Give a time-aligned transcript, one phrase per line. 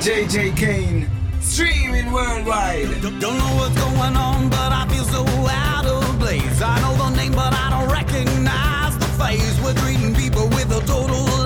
[0.00, 1.06] JJ Kane,
[1.42, 2.88] streaming worldwide.
[3.02, 6.62] Don't know what's going on, but I feel so out of place.
[6.62, 9.60] I know the name, but I don't recognize the face.
[9.62, 11.39] We're treating people with a total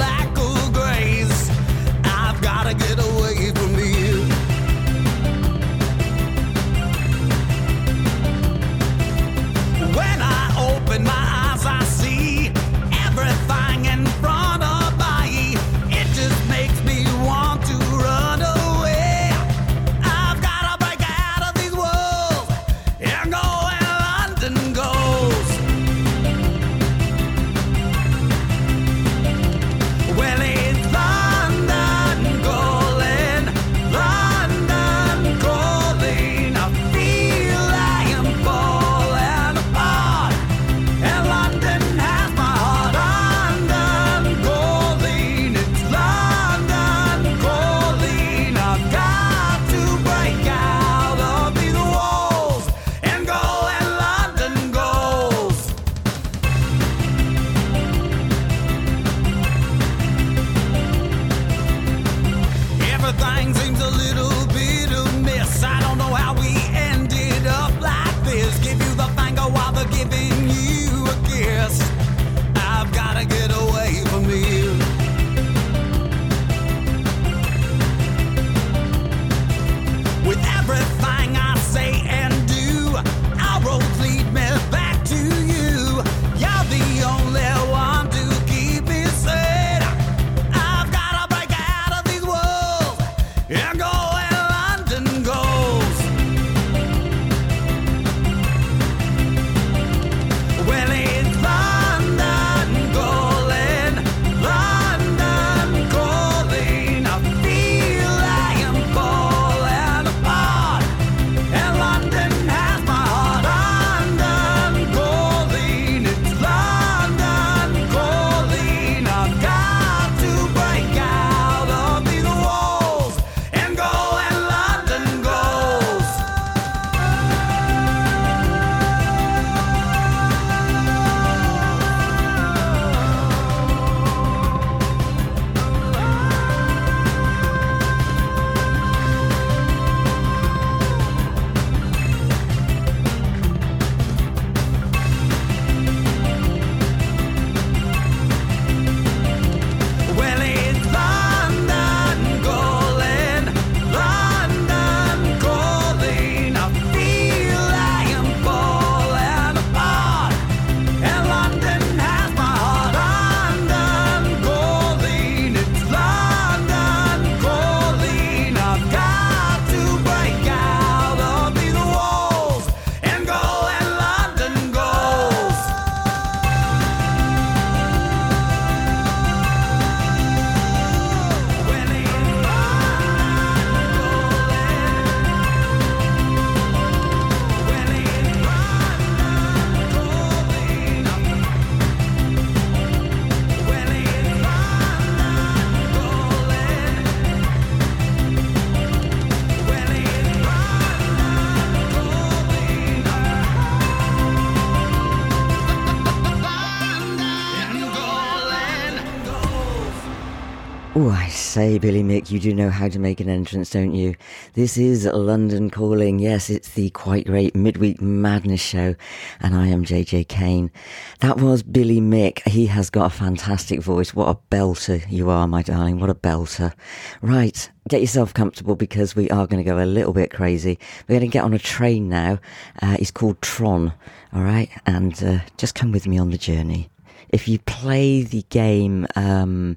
[210.97, 214.15] Oh, I say, Billy Mick, you do know how to make an entrance, don't you?
[214.53, 216.21] This is London Calling.
[216.21, 218.95] Yes, it's the quite great midweek madness show,
[219.41, 220.71] and I am JJ Kane.
[221.19, 222.47] That was Billy Mick.
[222.47, 224.15] He has got a fantastic voice.
[224.15, 225.99] What a belter you are, my darling.
[225.99, 226.73] What a belter.
[227.21, 230.79] Right, get yourself comfortable because we are going to go a little bit crazy.
[231.09, 232.39] We're going to get on a train now.
[232.81, 233.93] Uh, it's called Tron,
[234.33, 234.71] all right?
[234.87, 236.89] And uh, just come with me on the journey.
[237.31, 239.77] If you play the game, um,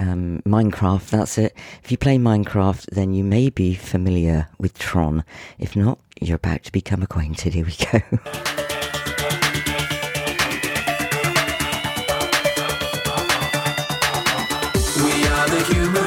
[0.00, 1.54] um, Minecraft, that's it.
[1.84, 5.24] If you play Minecraft, then you may be familiar with Tron.
[5.58, 7.54] If not, you're about to become acquainted.
[7.54, 8.18] Here we go.
[15.60, 15.99] Human.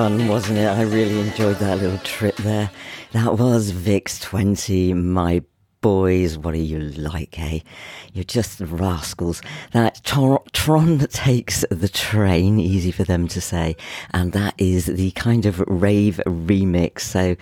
[0.00, 0.64] Fun, wasn't it?
[0.64, 2.70] I really enjoyed that little trip there.
[3.12, 5.42] That was VIX 20, my
[5.82, 6.38] boys.
[6.38, 7.58] What are you like, eh?
[8.14, 9.42] You're just rascals.
[9.72, 9.89] That
[10.60, 13.76] Tron takes the train, easy for them to say,
[14.10, 17.00] and that is the kind of rave remix.
[17.00, 17.36] So,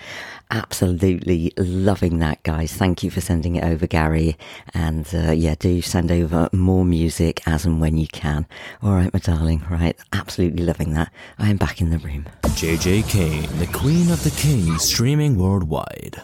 [0.53, 2.73] absolutely loving that, guys.
[2.73, 4.37] Thank you for sending it over, Gary.
[4.73, 8.47] And uh, yeah, do send over more music as and when you can.
[8.85, 9.65] All right, my darling.
[9.69, 11.13] Right, absolutely loving that.
[11.41, 12.29] I am back in the room.
[12.43, 16.23] JJ Kane, the Queen of the Kings, streaming worldwide.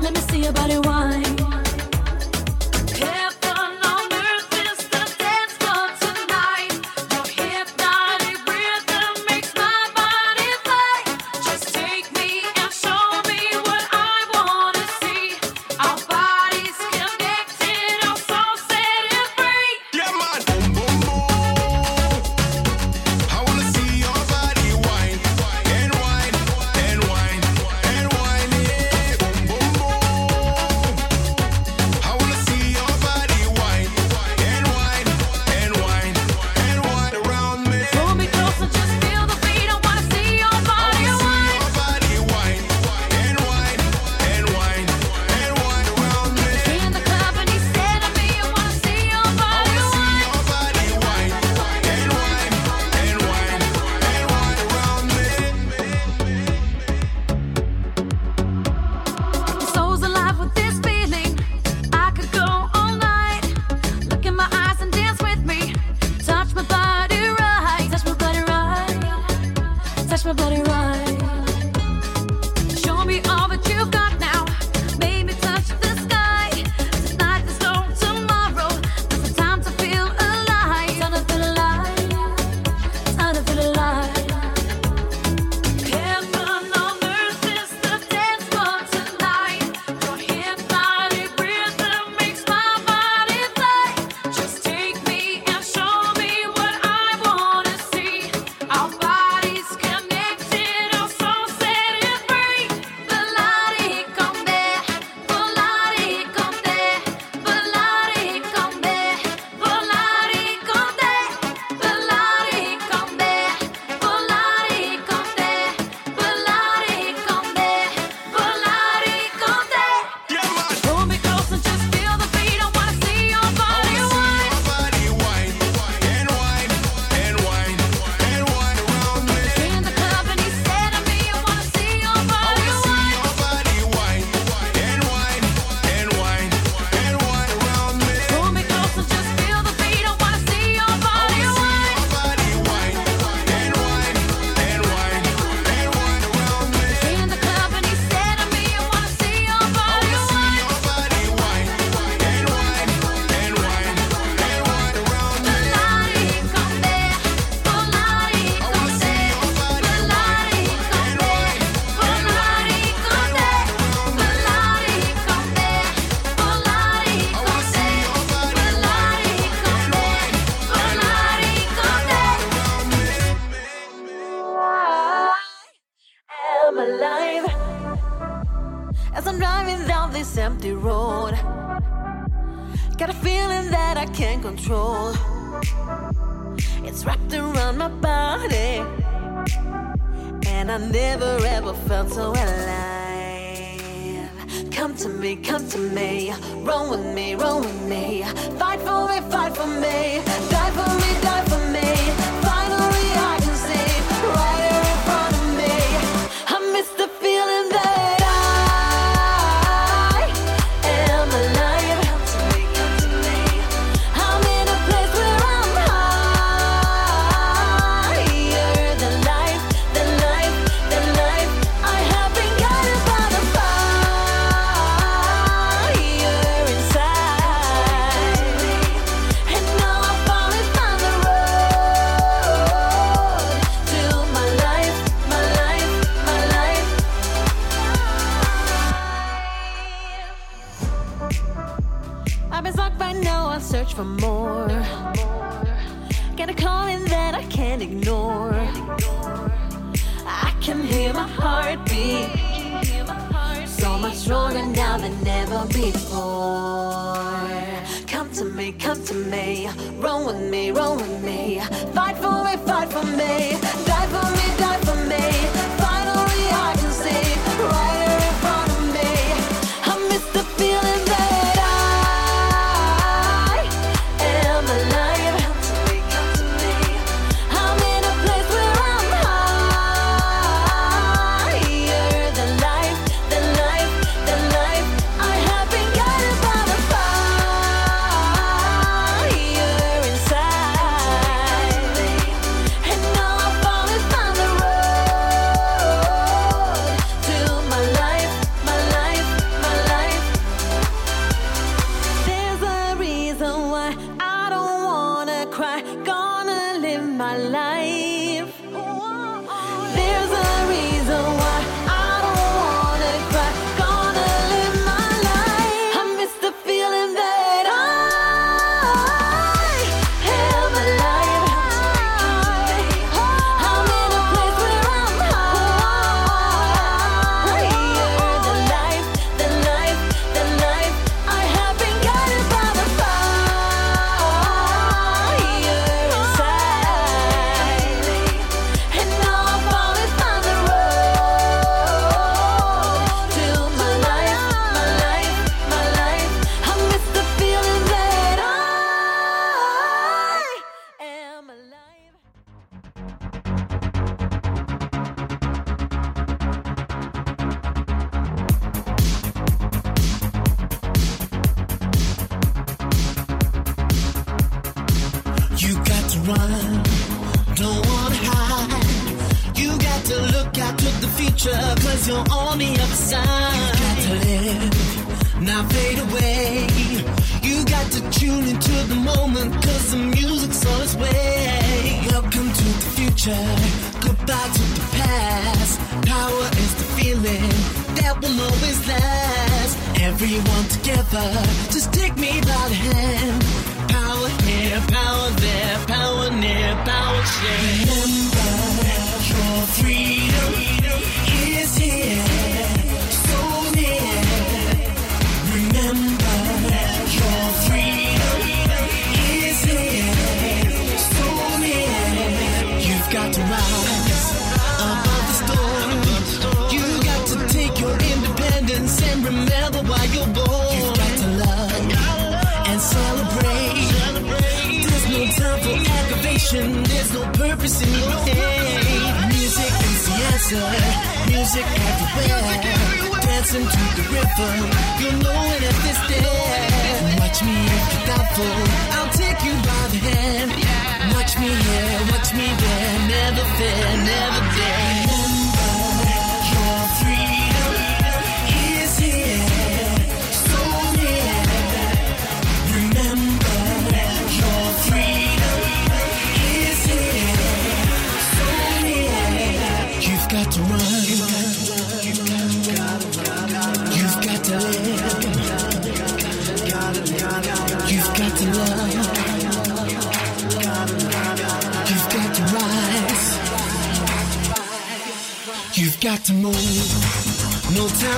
[0.00, 1.39] Let me see your body wine.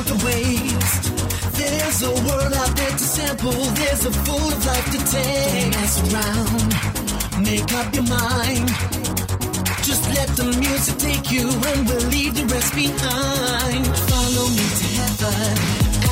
[0.02, 1.04] time to waste.
[1.56, 3.52] There's a world out there to sample.
[3.52, 5.62] There's a full of life to take.
[5.62, 7.44] Don't mess around.
[7.44, 8.68] Make up your mind.
[9.82, 13.86] Just let the music take you, and we'll leave the rest behind.
[14.10, 15.54] Follow me to heaven.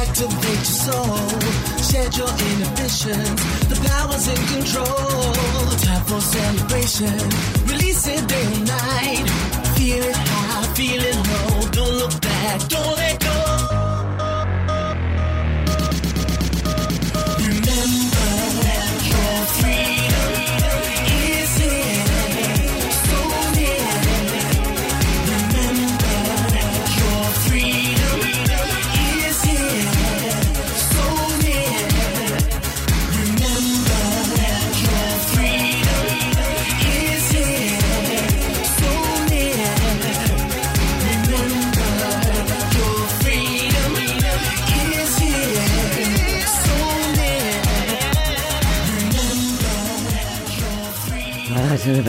[0.03, 1.41] Activate your soul.
[1.89, 3.41] Shed your inhibitions.
[3.71, 5.33] The power's in control.
[5.87, 7.19] Time for celebration.
[7.67, 9.27] Release it day and night.
[9.77, 11.69] Feel it high, feel it low.
[11.71, 12.69] Don't look back.
[12.69, 13.20] Don't let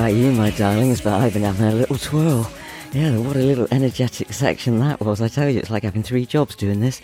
[0.02, 2.52] about you, my darlings, but I've been having a little twirl.
[2.92, 5.22] Yeah, what a little energetic section that was.
[5.22, 7.04] I tell you, it's like having three jobs doing this.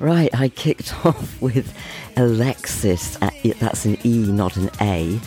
[0.00, 1.76] Right, I kicked off with
[2.16, 3.18] Elexis.
[3.20, 5.20] Uh, That's an E, not an A.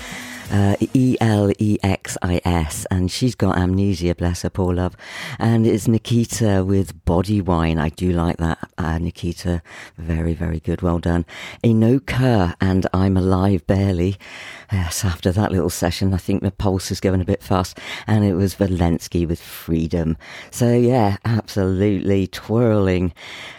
[0.52, 4.98] Uh, E L E X I S, and she's got amnesia, bless her, poor love.
[5.40, 7.78] And it's Nickita with Body Whine.
[7.78, 9.62] I do like that, uh, Nickita.
[9.98, 10.82] Very, very good.
[10.82, 11.26] Well done.
[11.64, 14.18] Enoka and I'm Alive Barely.
[14.72, 17.78] Yes, after that little session, I think the pulse is going a bit fast.
[18.08, 20.18] And it was Velinski with Freedom.
[20.50, 23.14] So, yeah, absolutely twirling.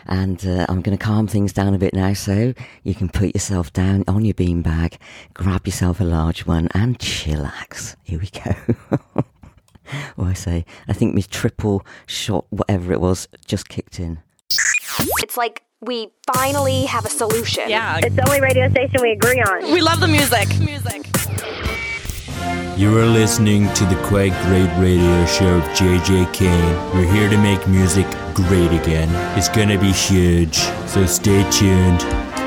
[0.06, 3.34] And uh, I'm going to calm things down a bit now so you can put
[3.34, 4.96] yourself down on your beanbag,
[5.34, 7.94] grab yourself a large one, and chillax.
[8.04, 9.22] Here we go.
[10.16, 14.22] or I say, I think my triple shot, whatever it was, just kicked in.
[15.22, 17.68] It's like we finally have a solution.
[17.68, 17.98] Yeah.
[18.02, 19.72] It's the only radio station we agree on.
[19.72, 20.48] We love the music.
[20.60, 21.06] Music.
[22.78, 26.94] You are listening to the quite great radio show of JJ Kane.
[26.94, 29.08] We're here to make music great again.
[29.36, 32.41] It's gonna be huge, so stay tuned.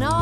[0.00, 0.21] On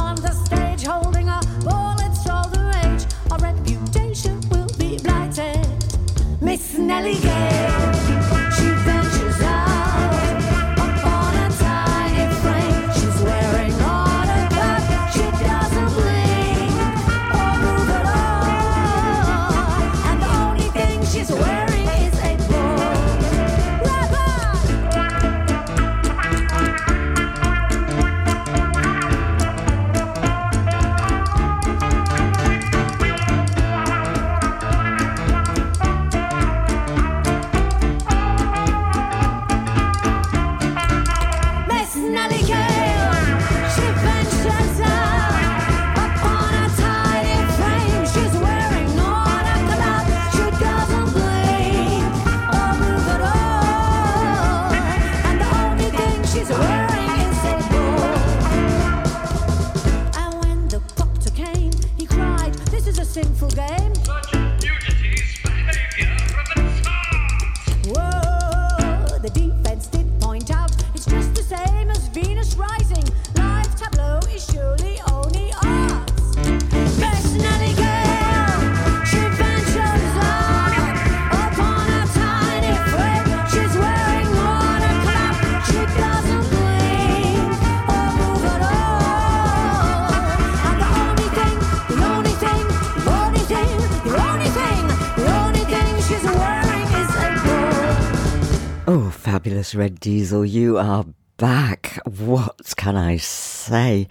[98.93, 102.01] Oh, fabulous Red Diesel, you are back.
[102.07, 104.09] What can I say?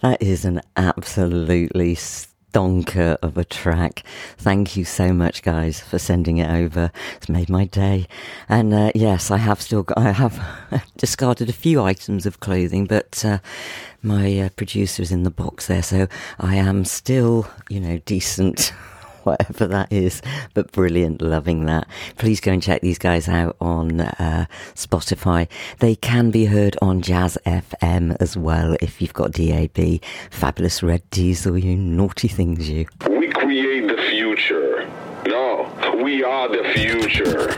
[0.00, 4.04] That is an absolutely stonker of a track.
[4.38, 6.90] Thank you so much, guys, for sending it over.
[7.18, 8.08] It's made my day.
[8.48, 10.42] And uh, yes, I have still got, I have
[10.96, 13.36] discarded a few items of clothing, but uh,
[14.02, 16.08] my uh, producer is in the box there, so
[16.40, 18.72] I am still, you know, decent.
[19.26, 20.22] whatever that is,
[20.54, 21.86] but brilliant, loving that.
[22.16, 25.48] Please go and check these guys out on uh, Spotify.
[25.78, 30.00] They can be heard on Jazz FM as well if you've got DAB.
[30.30, 32.86] Fabulous Red Diesel, you naughty things, you.
[33.08, 34.90] We create the future.
[35.26, 37.52] No, we are the future.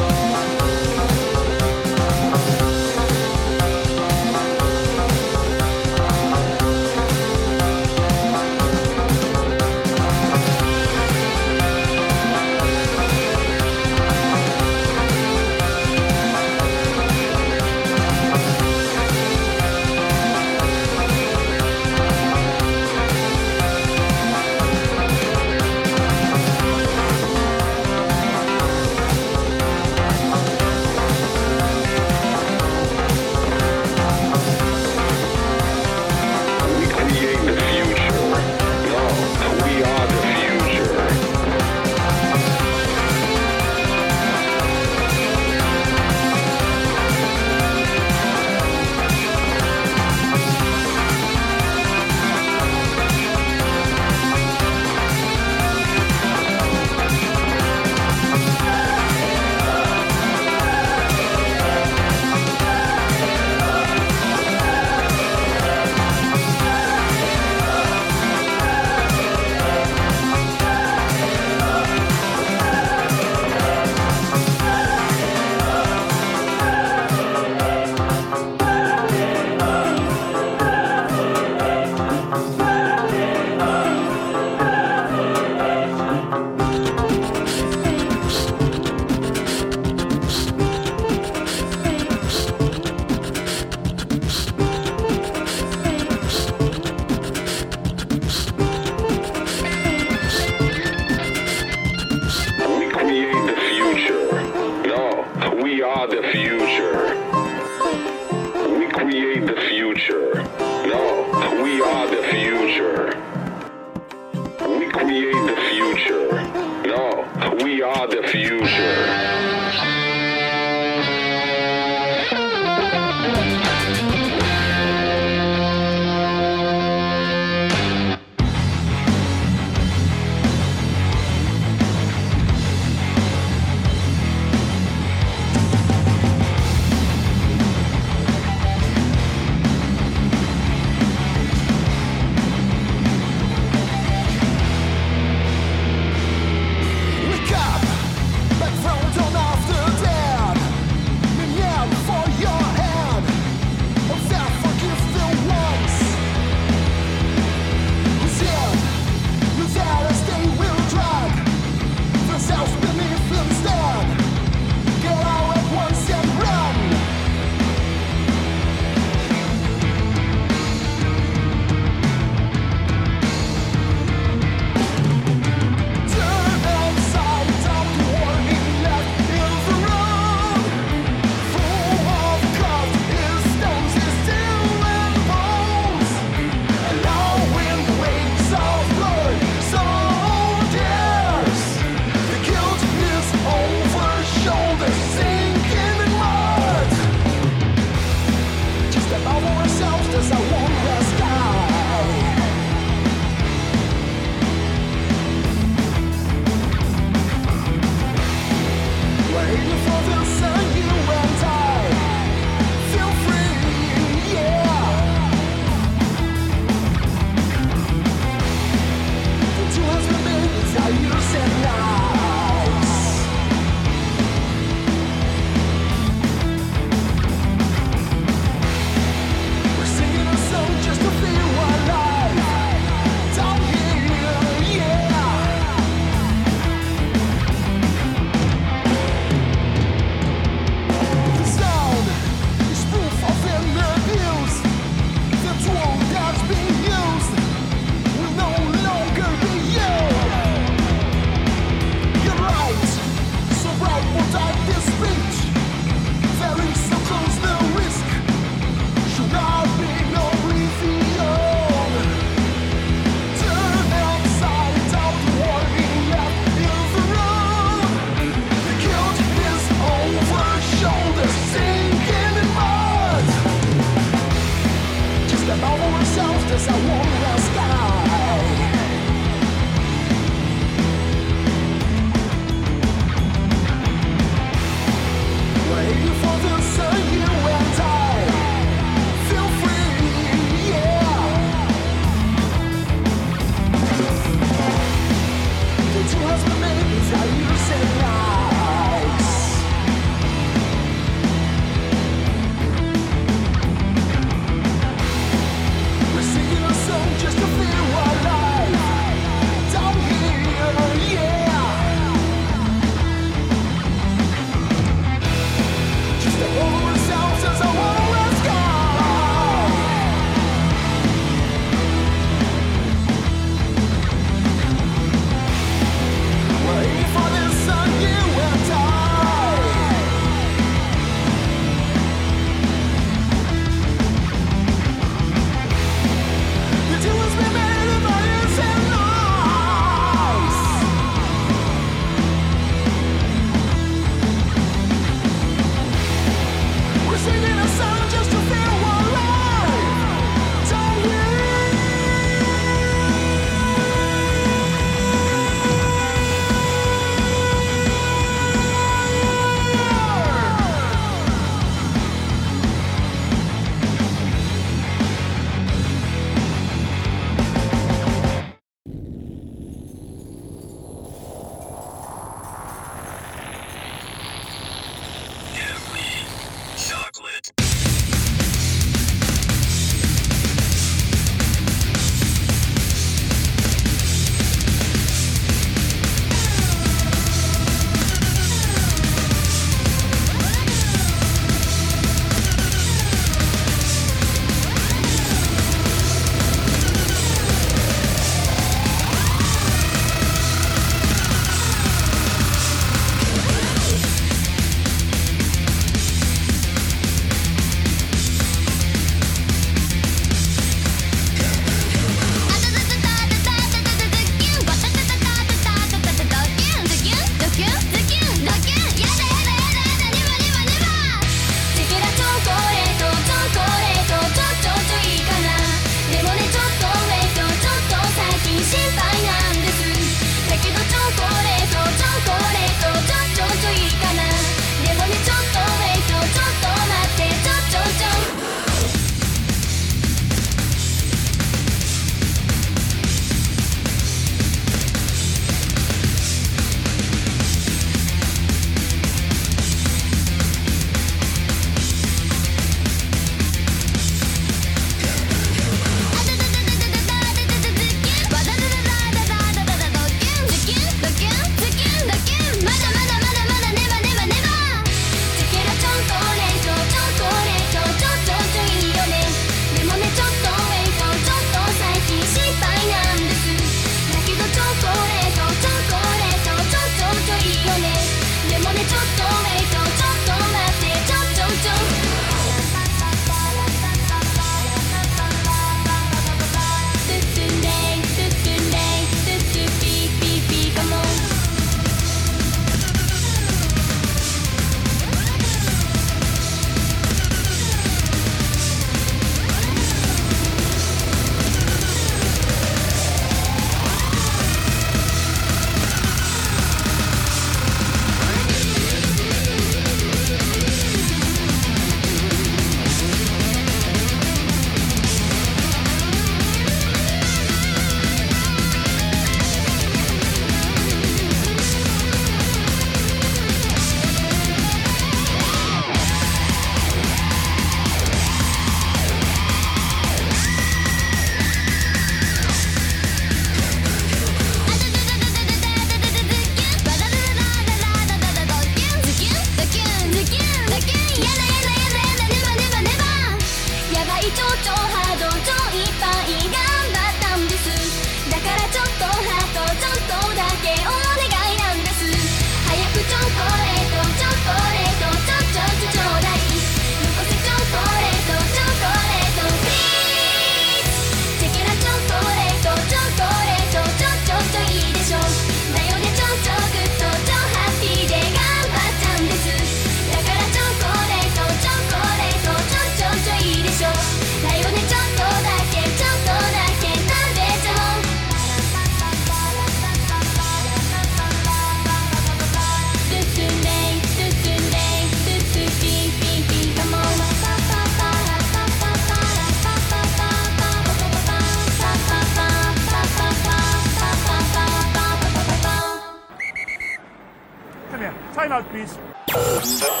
[598.76, 600.00] The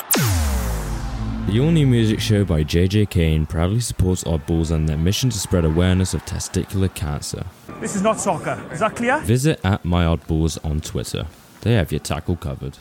[1.60, 5.64] All New Music Show by JJ Kane proudly supports Oddballs and their mission to spread
[5.64, 7.46] awareness of testicular cancer.
[7.80, 8.62] This is not soccer.
[8.70, 9.18] Is that clear?
[9.20, 11.26] Visit at My Oddballs on Twitter.
[11.62, 12.76] They have your tackle covered.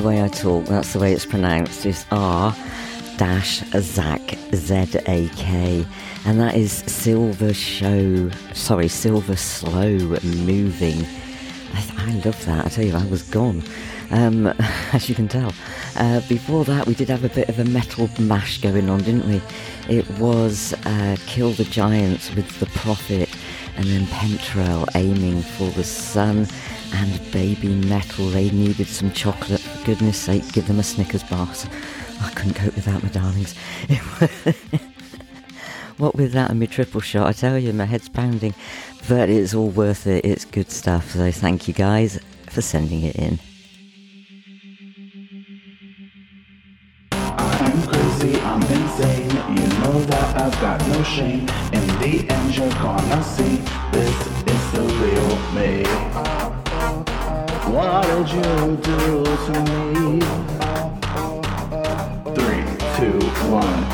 [0.00, 1.84] The way I talk, that's the way it's pronounced.
[1.84, 2.56] It's R
[3.18, 4.74] dash Zach Z
[5.06, 5.84] A K.
[6.24, 11.04] And that is Silver Show, sorry, Silver Slow Moving.
[11.74, 12.64] I, I love that.
[12.64, 13.62] I tell you, I was gone.
[14.10, 14.46] Um,
[14.94, 15.52] as you can tell.
[15.96, 19.28] Uh, before that, we did have a bit of a metal mash going on, didn't
[19.28, 19.42] we?
[19.94, 23.28] It was uh, Kill the Giants with The Prophet,
[23.76, 26.46] and then Pentral aiming for the sun,
[26.94, 28.30] and Baby Metal.
[28.30, 29.60] They needed some chocolate.
[29.84, 31.48] Goodness sake, give them a Snickers bar.
[32.20, 33.54] I couldn't cope without my darlings.
[35.96, 38.54] what with that and my triple shot, I tell you, my head's pounding.
[39.08, 40.24] But it's all worth it.
[40.24, 41.12] It's good stuff.
[41.12, 42.20] So thank you guys
[42.50, 43.38] for sending it in.
[47.12, 49.30] I'm crazy, I'm insane.
[49.30, 51.48] You know that I've got no shame.
[51.72, 53.56] In the end, you're gonna see
[53.92, 56.59] this is the real me.
[57.70, 60.20] What did you do to me?
[62.34, 62.64] Three,
[62.96, 63.84] two, one.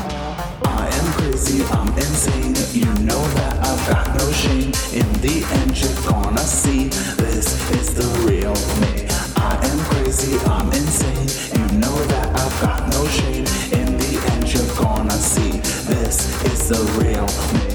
[0.65, 2.55] I am crazy, I'm insane.
[2.73, 4.73] You know that I've got no shame.
[4.93, 6.87] In the end, you're gonna see
[7.21, 9.05] this is the real me.
[9.35, 11.29] I am crazy, I'm insane.
[11.53, 13.45] You know that I've got no shame.
[13.79, 15.51] In the end, you're gonna see
[15.85, 17.66] this is the real me.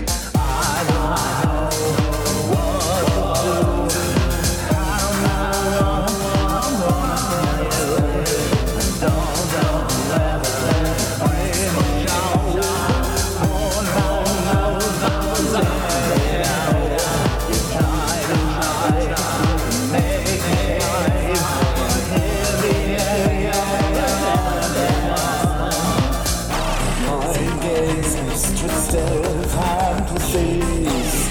[30.32, 31.28] faces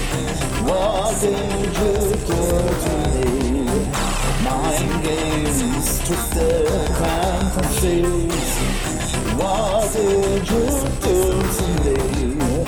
[0.62, 1.34] was me?
[4.44, 6.68] Mind games twisted
[7.02, 8.58] and confused
[9.40, 10.00] was me?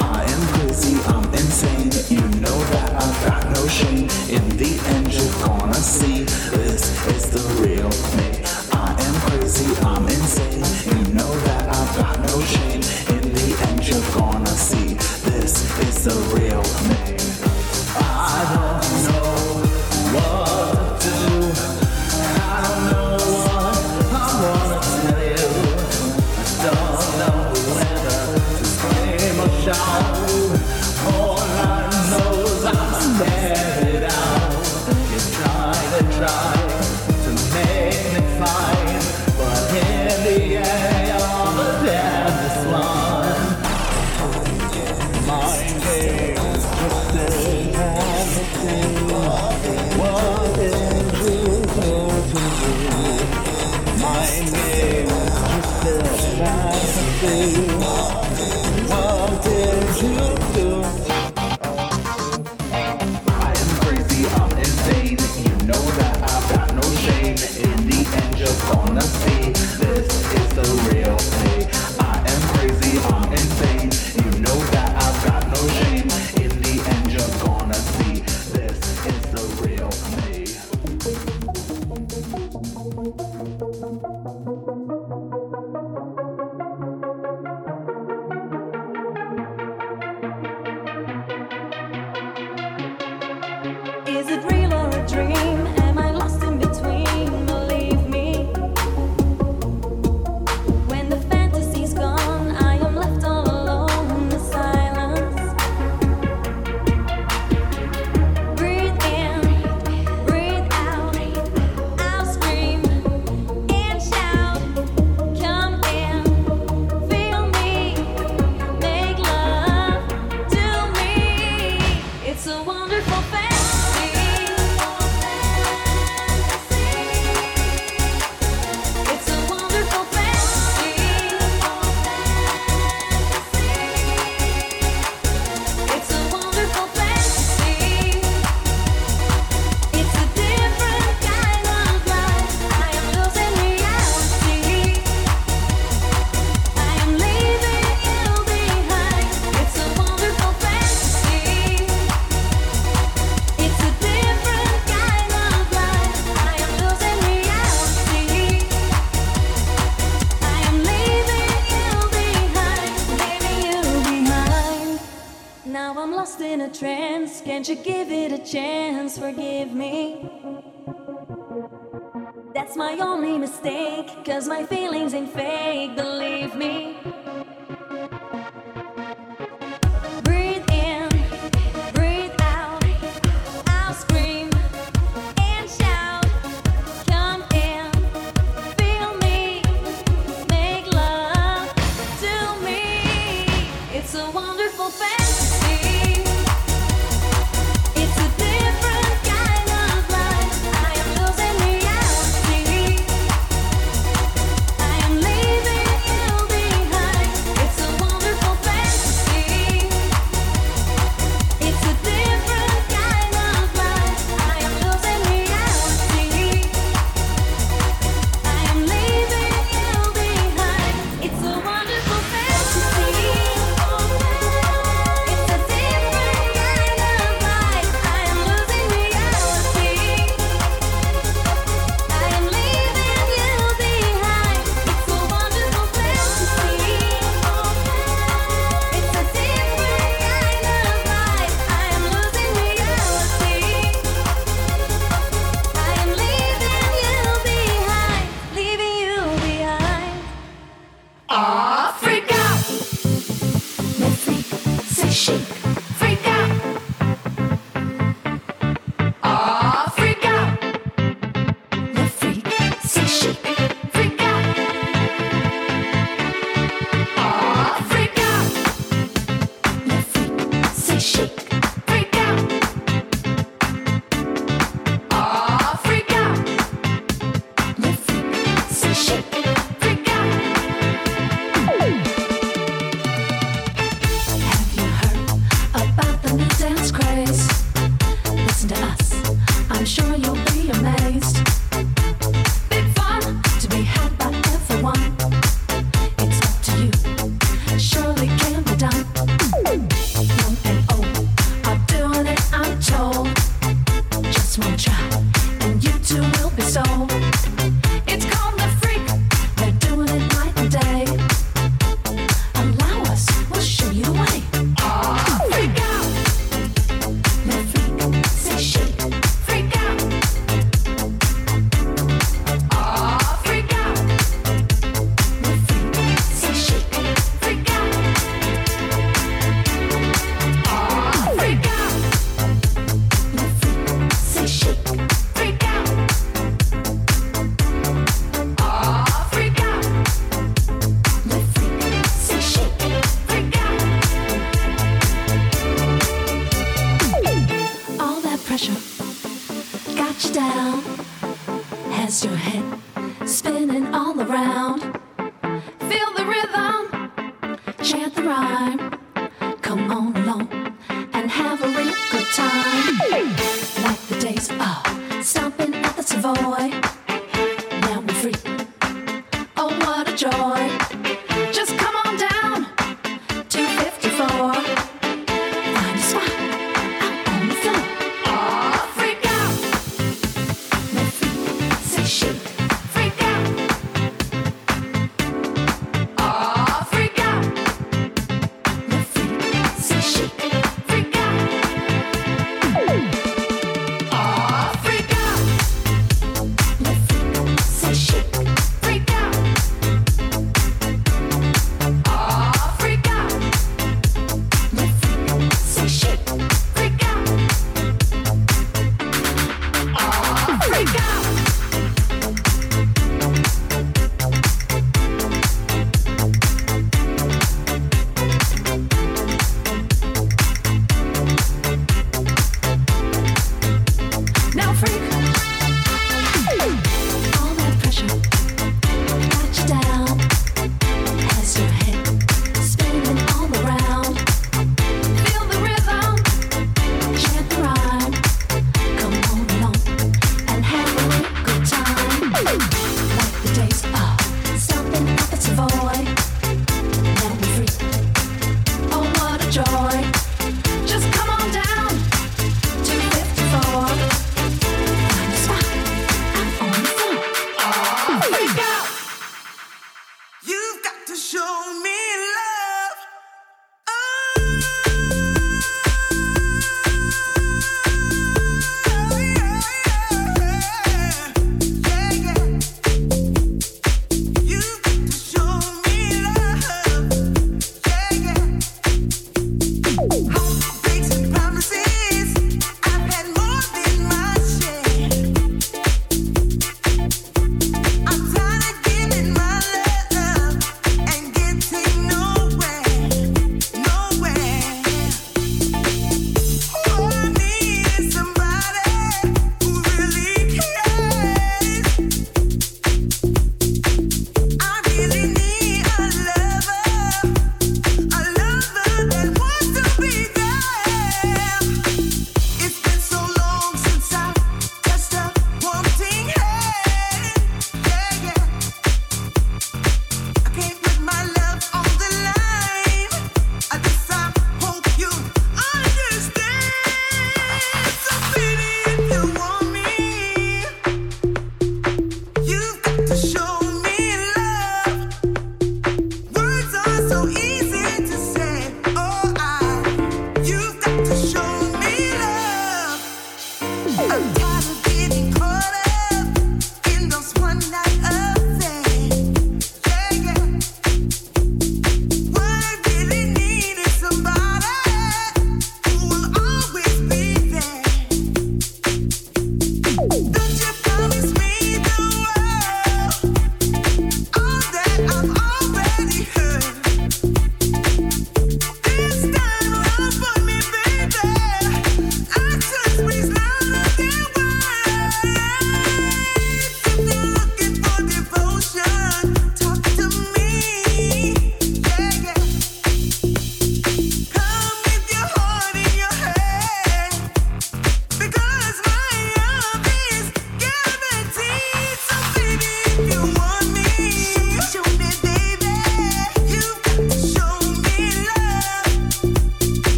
[0.00, 0.02] I
[0.34, 1.90] am crazy, I'm insane.
[2.08, 5.03] You know that I've got no shame in the end.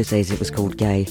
[0.00, 1.06] those days it was called gay,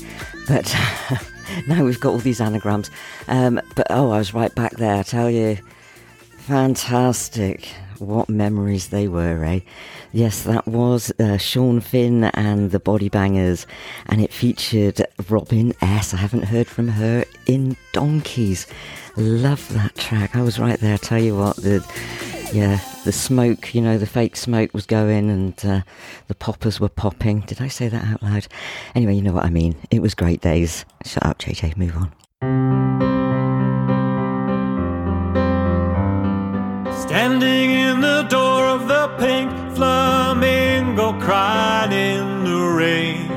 [0.47, 0.75] but
[1.67, 2.89] now we've got all these anagrams.
[3.27, 5.59] Um, but oh, I was right back there, I tell you.
[6.39, 7.67] Fantastic.
[7.99, 9.59] What memories they were, eh?
[10.11, 13.67] Yes, that was uh, Sean Finn and the Body Bangers,
[14.07, 16.15] and it featured Robin S.
[16.15, 18.65] I haven't heard from her in donkeys.
[19.17, 20.35] Love that track.
[20.35, 21.85] I was right there, tell you what, the,
[22.51, 25.81] yeah, the smoke, you know, the fake smoke was going and uh,
[26.27, 27.41] the poppers were popping.
[27.41, 28.47] Did I say that out loud?
[28.95, 29.75] Anyway, you know what I mean.
[29.89, 30.85] It was great days.
[31.05, 32.11] Shut up, JJ, move on.
[36.93, 43.29] Standing in the door of the pink flamingo, crying in the rain.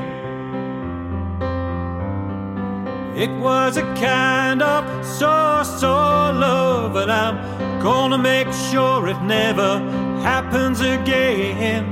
[3.15, 7.52] It was a kind of sore, sore love, and I'm
[7.83, 9.77] gonna make sure it never
[10.21, 11.83] happens again.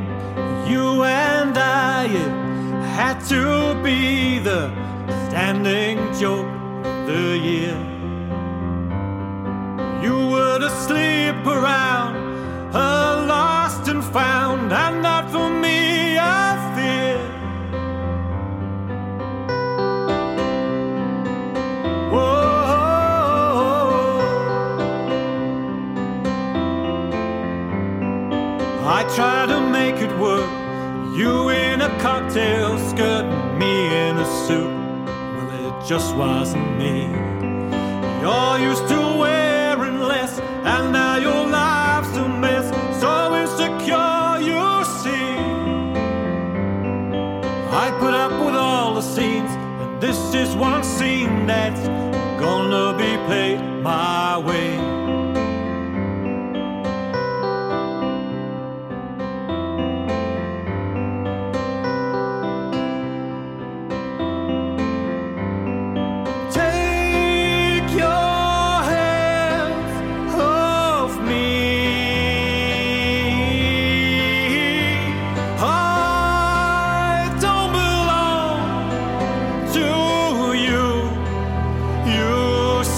[0.66, 2.32] You and I it
[2.96, 4.72] had to be the
[5.28, 6.48] standing joke
[6.86, 7.78] of the year.
[10.02, 12.16] You were to asleep around,
[12.74, 16.01] a lost and found, and not for me,
[28.94, 30.50] I try to make it work.
[31.16, 33.24] You in a cocktail skirt,
[33.58, 34.68] me in a suit.
[34.68, 37.04] Well, it just wasn't me.
[38.22, 42.68] You're used to wearing less, and now your life's a mess.
[43.00, 44.62] So insecure, you
[45.00, 45.38] see.
[47.84, 51.88] I put up with all the scenes, and this is one scene that's
[52.44, 55.01] gonna be played my way.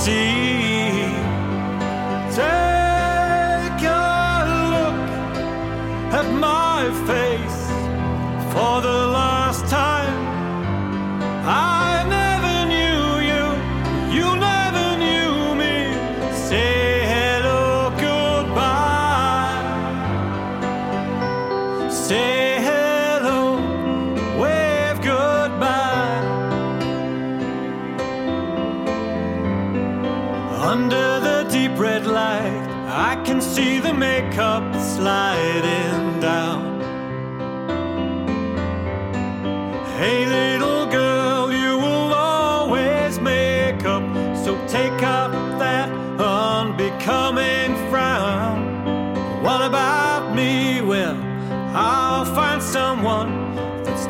[0.05, 0.32] See.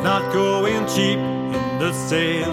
[0.04, 2.52] Not going cheap in the sale.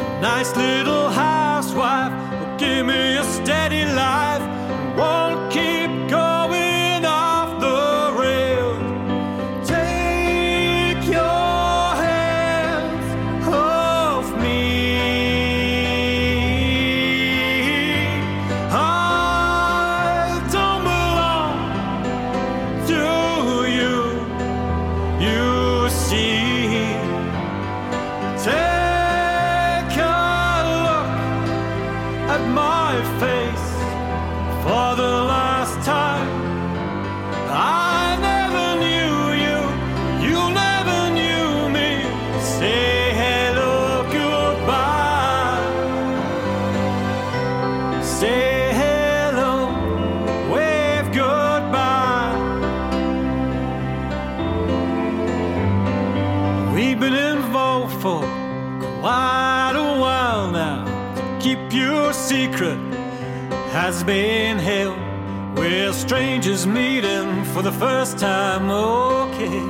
[0.00, 4.33] A nice little housewife will give me a steady life
[62.54, 62.78] secret
[63.72, 64.96] has been held
[65.58, 68.70] We're strangers meeting for the first time.
[68.70, 69.60] Okay,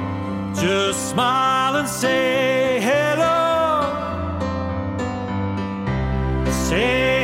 [0.54, 3.32] just smile and say hello.
[6.68, 7.23] Say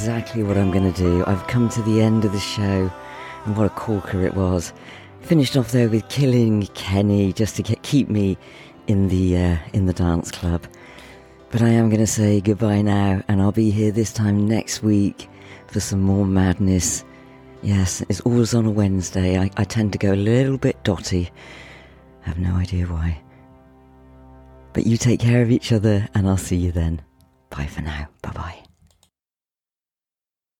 [0.00, 1.22] exactly what I'm going to do.
[1.26, 2.90] I've come to the end of the show,
[3.44, 4.72] and what a corker it was.
[5.20, 8.38] Finished off there with Killing Kenny just to get, keep me
[8.86, 10.66] in the uh, in the dance club.
[11.50, 14.82] But I am going to say goodbye now, and I'll be here this time next
[14.82, 15.28] week
[15.66, 17.04] for some more madness.
[17.62, 19.38] Yes, it's always on a Wednesday.
[19.38, 21.30] I, I tend to go a little bit dotty.
[22.24, 23.20] I have no idea why.
[24.72, 27.02] But you take care of each other, and I'll see you then.
[27.50, 28.08] Bye for now.
[28.22, 28.69] Bye bye.